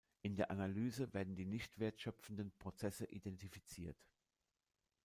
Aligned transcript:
In 0.23 0.35
der 0.35 0.49
Analyse 0.49 1.13
werden 1.13 1.35
die 1.35 1.45
nicht-wertschöpfenden 1.45 2.51
Prozesse 2.57 3.05
identifiziert. 3.05 4.03